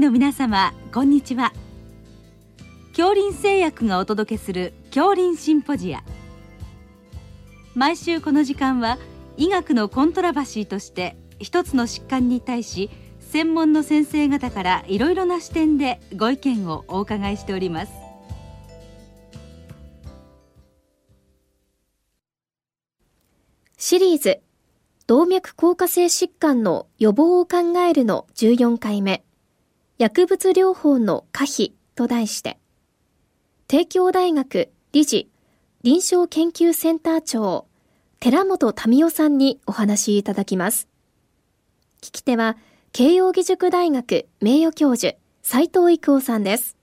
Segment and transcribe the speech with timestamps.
[0.00, 1.52] の皆様こんにちは。
[2.96, 6.02] 恐林製薬がお届けする恐林シンポジア。
[7.74, 8.96] 毎週この時間は
[9.36, 12.88] 医学のコントラバシーとして一つの疾患に対し
[13.20, 17.92] 専門の先生方からいろいろな視点でご意見をお伺いしております。
[23.76, 24.40] シリーズ
[25.06, 29.24] 動脈硬化性疾患の予防を考えるの14回目。
[30.00, 32.58] 薬物療法の可否と題して
[33.68, 35.28] 帝京大学理事
[35.82, 37.66] 臨床研究センター長
[38.18, 40.88] 寺本民夫さんにお話いただきます
[42.00, 42.56] 聞き手は
[42.92, 46.78] 慶應義塾大学名誉教授斉藤育夫さんです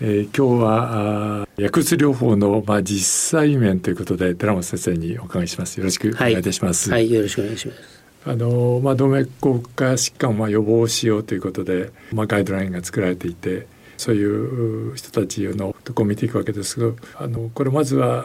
[0.00, 5.78] えー、今日は薬物療法のまあ実際面ということで寺本先生にお伺いします。
[5.78, 6.90] よろしくお願いいたします。
[6.90, 7.95] はい、はい、よろしくお願いします。
[8.26, 18.24] あのまあ動脈硬化疾患をまあ予防しようということで、まあガイドラインが作られていて、そういう人たちのとこを見ていくわけですけど、あのこれまずは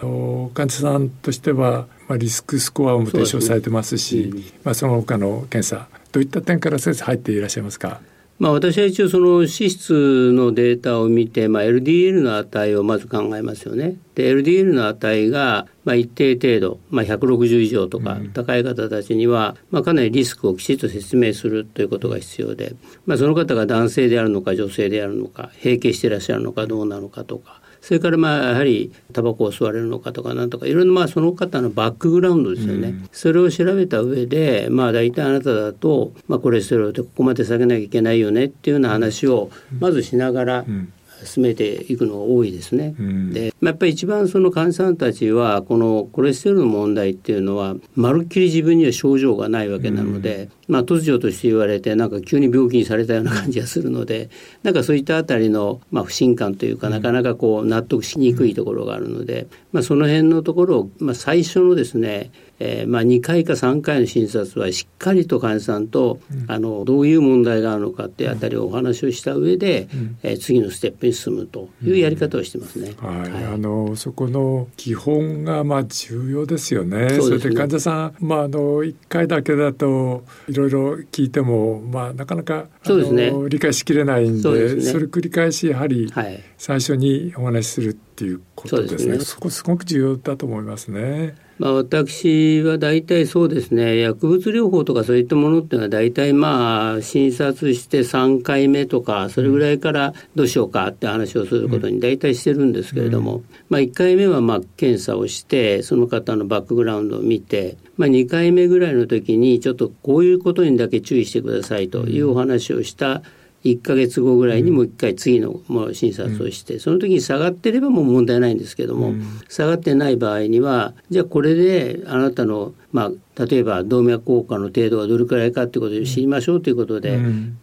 [0.53, 8.01] 患者さんとしてはまあリスクスコアも提唱されてますし、そ、まあその他の検査どういった点から先生入っていらっしゃいますか？
[8.41, 13.97] まあ、私は一応その脂質のデータを見て、まあ、LDL の値をまず考えますよね。
[14.15, 22.73] で LDL の値がまあ一定程度、まあ、160以上とか高い方たちには、まあ、かなりリスクをきちっと説明するということが必要で、
[23.05, 40.93] まあ、その方が男性であるのか女性であるのか閉経していらっしゃるのかどうなのかとかそれからまあやはりタバコを吸われるのかとかなんとかいろんなまあその方のバックグラウンドですよね、うん、それを調べた上でまあ大体あなただと、まあ、コレステロールってここまで下げなきゃいけないよねっていうような話をまずしながら、うん
[41.25, 42.95] 進めていくのが多いですね。
[42.99, 54.29] うん、で、まあ、やっぱり一番その患者さんたちはこのコレステロールの問題っていうのはまるっきり自分には症状がないわけなので、うん、まあ、突如として言われてなんか急に病気にされたような感じがするので
[54.63, 62.31] なんかそういったあたりの、まあ、不信感というかなかなかこう納得しにくいところがあるので、まあ、その辺のところを、まあ、最初のですね
[62.63, 72.93] えー、まあ、2回か3回の診察はしっかりと患者さんと、うん、あのどういう問題があるのかってあたりをお話をした上で、うん、えー、次のステップに進むというやり方をしてますね。
[72.99, 77.09] はい、はい、あのそこの基本がまあ重要ですよね。
[77.19, 86.13] そ、ね、れで患者さん、まあ、あの1回だけだといろいろ聞いても、まあ、なかなかそうですね、理解しきれないんでね、それ繰り返しやはり
[86.59, 88.97] 最初にお話しするっていうことですね。
[88.97, 89.25] そすね。
[89.25, 91.33] そこすごく重要だと思いますね。
[91.61, 93.99] まあ、私は大体そうですね。
[93.99, 113.21] 薬物療法とかそういったものっていうのは大体まあ診察して3回目とかそれぐらいからどうしようかって話をすることに大体してるんですけれども、うん、まあ、1回目はまあ検査をしてその方のバックグラウンドを見て、まあ、2回目ぐらいの時にちょっとこういうことにだけ注意してくださいというお話をした、うん
[113.63, 119.13] 1か月後ぐらいにもう一回次のもう診察をして、その時に下がってればもう問題ないんですけども、
[119.49, 127.19] 下がってない場合にはじゃあこれであなたのまあ、例えば動脈硬化の程度がどれくらいかということを知りましょうということで、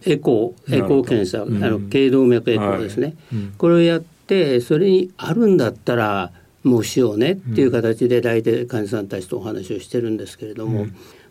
[0.06, 3.15] エコーエコー検査、あの頸動脈エコーですね、
[3.59, 6.32] これをやってそれにあるんだったら
[6.65, 10.86] もうしようねっていう形で大体患者さんたちとお話をしてるんですけれども、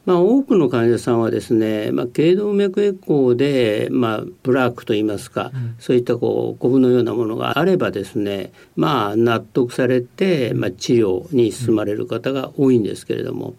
[0.08, 13.56] まあ、多くの患者さんはですね、まあ、頸動脈エコーで、まあ、プラークといいますか、うん、そういったこうコブのようなものがあればですね、まあ、納得されて、まあ、治療に進まれる方が多いんですけれども、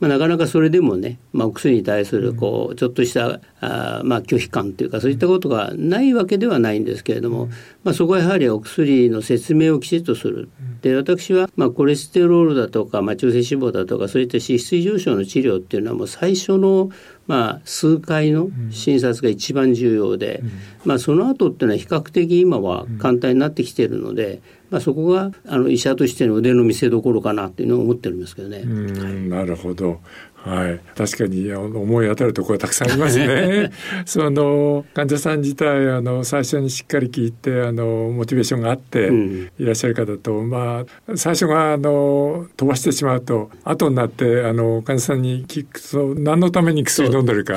[0.00, 7.48] まあ、なかなかそれでもね、まあ、お薬に対するこうちょっとしたあ、まあ、拒否感というかそういったことがないわけではないんですけれども、
[7.84, 10.48] まあ、そこはやはりお薬の説明をきちっとする。
[10.80, 16.90] で私は、まあ、コレステロールだとか、まあ、中性脂肪だとかそういった脂質異常症の治療っていうのはもう最初の
[17.30, 20.42] まあ、数回の診察が一番重要で、
[20.84, 28.64] まあ、その後っていうのは比較的今は簡単になってきているので、まあ、そこがあの医者としての腕の見せ所かなっていうのを思っておりますけどね。
[28.64, 30.00] なるほど
[30.42, 33.70] はい、確かに思い当たるところがたくさんありますね。
[34.06, 39.10] その患者さん自体あの最初にしっかり聞いてあのモチベーションがあって
[39.58, 47.56] いらっしゃる方と、うん、まあ最初があの飛ばしてしまうと後になってあの患者さんに聞くと何のために薬飲んでるか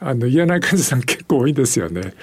[0.00, 2.14] あの言えない患者さん結構多いですよね。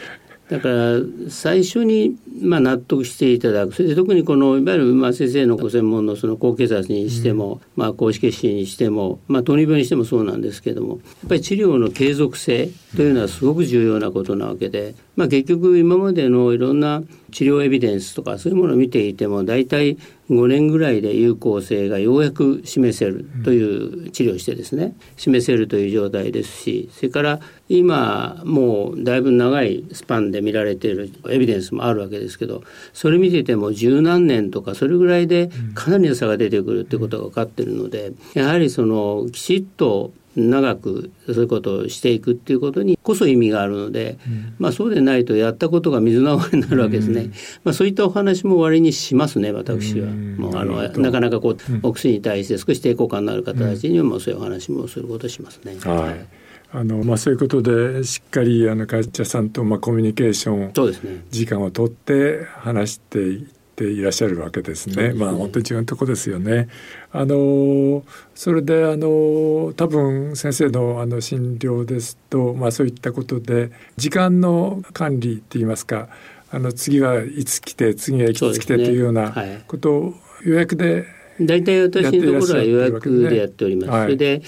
[0.51, 0.99] だから
[1.29, 3.73] 最初にまあ納得していただく。
[3.73, 19.97] それで特にこのいわゆるまあ先生のご専門のその高血圧にしても、うん、まあ高脂血症にしても、まあ、糖尿病にしてもそうなんですけどもやっぱり治療の継続性というのはすごく重要なことなわけでまあ、結局今までのいろんな治療エビデンスとかそういうものを見ていても大体
[20.29, 32.63] 5年ぐらいで有効性がようやく示せるという治療してですね示せるという状態ですしそれから今もうだいぶ長いスパンで見られているエビデンスもあるわけですけど
[32.93, 47.31] それ見てても十何年とかそれぐらいでかなりの差が出てくるってことが分かってるのでやはりそのきちっと長くそういうことをしていくっていうことにこそ意味があるので、うん、まあそうでないとやったことが水の泡になるわけですね、うん、
[47.63, 55.75] まあそういったお話も割にしますね私は、うん、もうあのなかなかこう、お薬に対して少し抵抗感のある方たちにはもうそういうお話もすることしますね。
[55.83, 56.41] はい。
[56.73, 63.45] あのまあ、そういうことでしっかりあの会社さんとまあコミュニケーション、ね、時間を取って話してい
[63.81, 64.93] ていらっしゃるわけですね。
[64.93, 66.69] すねまあ本当に違うとこですよね。
[67.11, 68.03] あの
[68.35, 76.09] それであの多分先生のあの診療ですと、まあ、そういったことで時間の管理って言いますか
[76.51, 79.33] あの次はいつ来て次はいつ来てというような
[79.67, 80.13] ことを
[80.43, 81.05] 予約で
[81.39, 83.89] 大体私のところは予約でやっております。
[83.89, 84.41] はい、それで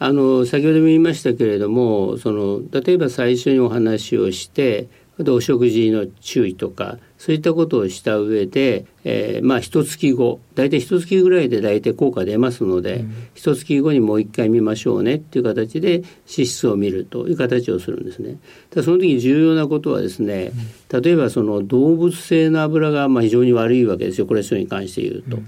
[0.00, 4.88] あの先ほども言いましたけれどもその例えば最初にお話をして
[5.26, 18.36] お食事の注意とかそういったことをした上で、えー、まあ一月後大体一月ぐらいで大体効果出ますので、うん、一月後にもう一回見ましょうねっていう形で脂質を見るという形をするんですね。
[18.70, 20.52] ただその時に重要なことはですね、
[20.92, 25.36] うん、例えばその動物性の油がまあ非常に悪いわけですよコレステロールに関して言うと。
[25.38, 25.46] うん、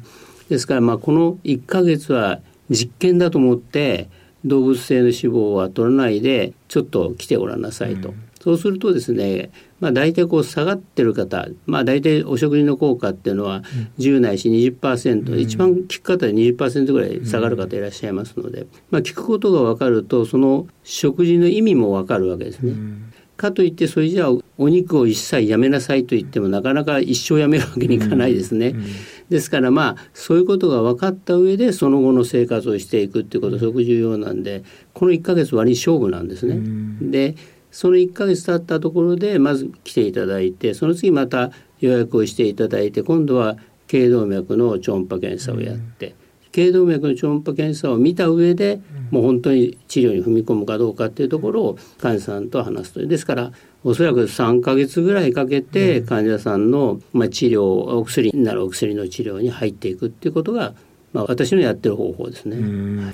[0.49, 2.41] ですからまあこの1ヶ月は
[2.71, 4.09] 実験だと思って
[4.45, 8.15] 動物性の脂肪は取らないでちょっと来てごらんなさいと。
[8.43, 9.51] そうするとですね、
[9.81, 13.63] まあ、大体こう下がってる方、まあ、大体お食事の効果っていうのは
[13.99, 22.73] 10ないし20%、うん、一番効く方で20%ぐらい下がる方いらっしゃいますので、まあ、効くことが分かるとその食事の意味も分かるわけですね。
[22.73, 23.13] うん。
[23.37, 24.29] かといってそれじゃあ
[24.59, 28.69] お肉を一切やめなさいと言ってもなかなか一生やめるわけにいかないですね。
[28.69, 28.81] うん。
[28.81, 28.91] うん、
[29.31, 36.57] ですからまあそういうことが分かった上でその後の生活をしていくっていうことがすごく重要なんでこの1か月割に勝負なんですね。
[36.57, 37.37] うん、で
[37.71, 43.57] その1か月経ったところでまず来ていただいてその次また予約をしていただいて今度は
[43.91, 46.15] 頸動脈の超音波検査をやって、
[46.53, 48.81] 頸動脈の超音波検査を見た上で、
[49.11, 53.07] もう本当に治療に踏み込むかどうかっていうところを患者さんと話すという。
[53.09, 60.75] ですからおそらく3か月ぐらいかけて患者さんの、まあ、治療お薬ならお薬の治療に入っていくっていうことが
[61.13, 62.57] まあ、私のやってる方法ですね。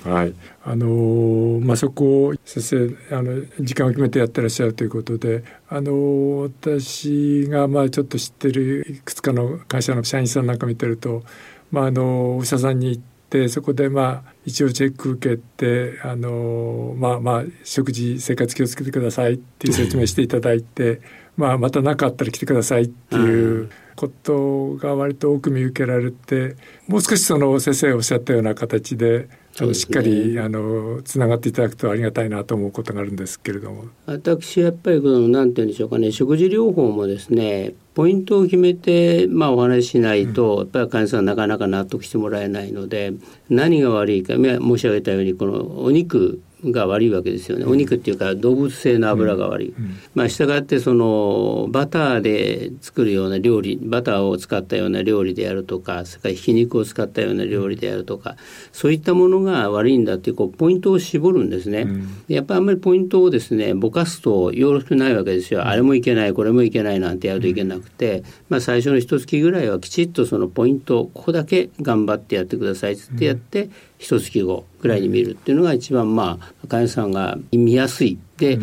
[0.03, 0.33] はい、
[0.63, 11.23] あのまあそこを先生あの時間を決めてやってらっしゃるということで、あの私がまあちょっと知ってるいくつかの会社の社員さんなんか見てると、
[11.71, 13.16] まああのお医者さんに行って
[13.49, 21.01] そこでまあ一応チェック受けてあのまあまあ食事生活気をつけてくださいっていう説明していただいて、
[21.35, 23.69] まあまた何かあったら来てくださいっていう。
[23.97, 26.55] ことが割と多く見受けられて
[26.87, 29.27] もう少しその先生おっしゃったような形で
[29.59, 33.85] あの、しっかりあのつながっていただくとありがたいなと思うことがあるんですけれども。
[34.05, 43.13] 私やっぱりこのなんて言うんでしょうかね食事療法もですねポイントを決めて、まあ、お話ししないと、やっぱり患者さんなかなか納得してもらえないので
[43.49, 49.85] 何が悪いか申し上げたようにこのお肉が悪いわけですよね、お肉っていうか動物性の油が悪い、うん。
[49.85, 58.37] うん、まあ従ってそのバターで作るような料理バターを使ったような料理であるとかそれからひき肉を使ったような料理であるとか
[58.71, 78.59] そういったものが悪いんだっていうこうポイントを絞るんですね、うん、やっぱりあんまりポイントをですねぼかすとよろしくないわけですよ、あれもいけないこれもいけないなんてやるといけなくて、まあ最初の一月ぐらいはきちっとそのポイントここだけ頑張ってやってくださいってやって、一月後ぐらいに見るっていうのが一番まあ患者さんが見やすいで、う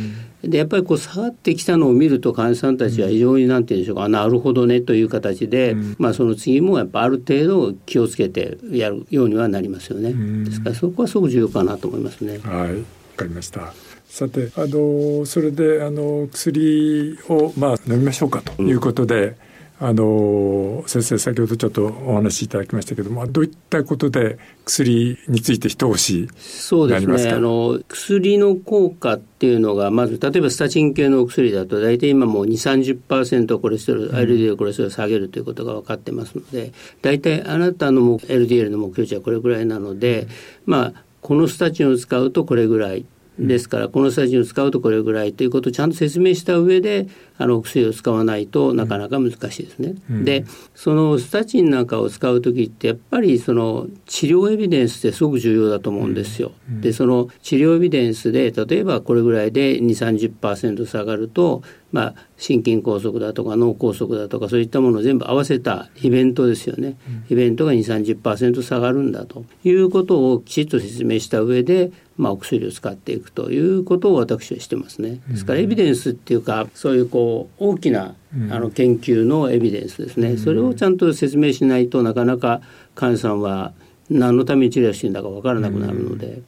[0.46, 10.10] ん、でやっぱりこう下がってきたのを見ると患者さんたちは非常になんて言うんでしょうか、なるほどねという形で、うん、まあその次もやっぱある程度気をつけてやるようにはなりますよね。
[10.10, 12.38] うん、ですからそこはすごく重要かなと思いますね。
[12.38, 12.82] はい、わ
[13.16, 13.72] かりました。
[14.06, 19.36] さてあのそれであの薬をまあ飲みましょうかということで。
[19.80, 27.30] あの先生先ほどちょっとお話しいただきましたけどもどういったことで薬について一押しそうですね。
[27.30, 40.28] あの薬の効果っていうのがまず例えばスタチン系のお薬だと大体今もう2 3 0コレステロール、うん、LDL コレステロール下げるということが分かってますので大体あなたの LDL の目標値はこれぐらいなので、
[40.66, 43.06] まあこのスタチンを使うとこれぐらい
[43.38, 49.94] ですからこのスタジオを使うとこれぐらいということをちゃんと説明した上であの薬を使わないとなかなか難しいですね。
[50.08, 56.52] うん、でそのスタチンなんかを使う時ってやっぱりその治療エビデンスってすごく重要だと思うんですよ。
[56.68, 60.32] うん、でその治療エビデンスで例えばこれぐらいで2 3
[60.76, 61.62] 0下がると
[61.94, 75.20] まあ、心筋梗塞だとか脳梗塞だとかそういったものを全部合わせたイベントですよね、うん、イベントが2 3 0下がるんだということをきちっと説明した上で、まあ、お薬を使っていくということを私はしてますね。
[75.28, 78.16] ですからエビデンスっていうかそういうこう大きな
[78.50, 82.60] あの研究のエビデンスですね、それをちゃんと説明しないとなかなか
[82.96, 83.72] 患者さんは
[84.10, 86.40] 何のために治療してるんだか分からなくなるので、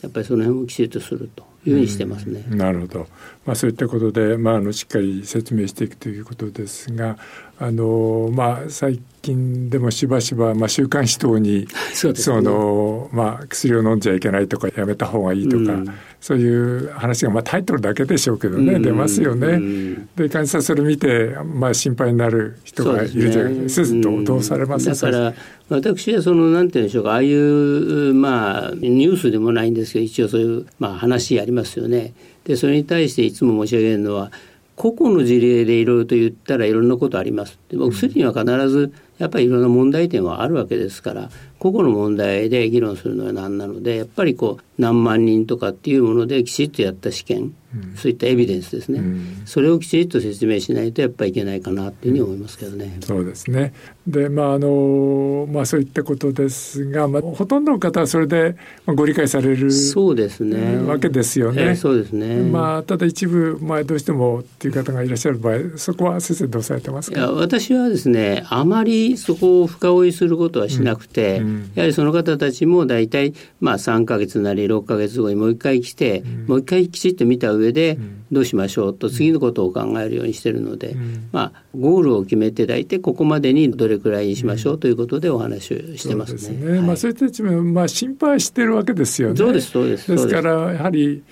[0.00, 1.53] やっぱりその辺をきちっとすると。
[1.66, 2.44] いうふうにしてますね。
[2.48, 3.06] なるほど。
[3.46, 7.18] まあそういったことで、まああのしっかり説明していくということですが、
[7.58, 19.46] あのまあ最近でもしばしばまあ週刊誌等にそ、ね,、のまあ薬を飲んじゃいけないとかやめた方がいいとか、うん、そういう話がまあタイトルだけでしょうけどね、うん、出ますよね。
[19.46, 23.86] うん、で患者さんそれ見てまあ心配になる人がいるじゃないですか。
[23.86, 24.86] すね、どどうされます？
[24.86, 25.34] だから
[25.68, 32.12] 私はそのなんて言うんでしょうかああいうまあニュースでもないんですけど一応そういうまあ話ありますよね。
[32.44, 34.30] でそれに対していつも申し上げるのは
[34.76, 37.58] 個々の事例でいろいろと言ったらいろんなことあります。
[37.68, 52.98] でも薬には必ずやっぱりいろんな問題点はあるわけですから個々の問題で議論するのは何なのでやっぱりこう何万人とかっていうものできちっとやった試験、うん、そういったエビデンスですね、うん、それをきちっと説明しないとやっぱりいけないかなっていうふうに思いますけどね。
[53.00, 53.72] そうですね。
[54.06, 58.56] でまああのまあそういったことですが、まあ、ほとんどの方はそれで
[58.86, 60.76] ご理解されるそうですね。
[60.82, 61.62] わけですよね。
[61.62, 62.42] えー、そうですね。
[62.42, 67.18] まあ、ただ一部、まあ、どうしてもっていう方がいらっしゃる場合そこは先生どうされてますか？
[67.18, 71.46] いや私はですねあまりそこを深追いすることはしなくて、うん。
[71.46, 77.98] うん、やはりその方たちも大体まあ3か月なり6か月後にもう一回来て、もう一回きちっと見た上で
[78.32, 80.96] どうしましょうと次のことを考えるようにしてるので、
[81.32, 86.38] まあゴールを決めて大体ここまでにどれくらいにしましょうということでお話をしてますね。
[86.38, 86.80] そうね。
[86.80, 87.14] まあそうい。
[87.14, 89.36] う人たちもまあ心配してるわけですよね。
[89.36, 90.10] そうですそうです。
[90.10, 90.28] です。
[90.28, 91.22] からやはり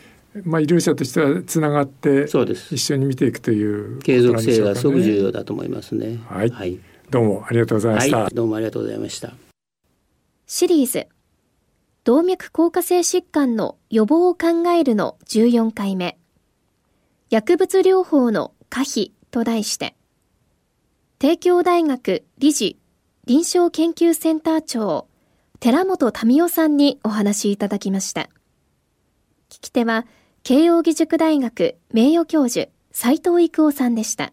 [0.44, 6.18] まあ、医療者としてはつながって一緒に見ていくという、ね、継続性がすごく重要だと思いますね。
[6.26, 6.78] はい、はい、
[7.12, 9.34] どうもありがとうございました、はい、どうもありがとうございました。
[10.46, 11.08] シリーズ
[12.04, 16.18] 動脈硬化性疾患の予防を考えるの14回目
[17.28, 19.94] 薬物療法の可否と題して。
[21.18, 22.78] 帝京大学理事
[23.26, 25.06] 臨床研究センター長
[25.60, 28.22] 寺本民夫さんにお話しいただきました。
[29.50, 30.06] 聞き手は
[30.44, 34.32] 慶應義塾大学名誉教授斉藤育夫さんでした